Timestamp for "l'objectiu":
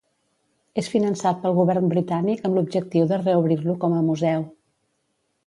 2.59-3.07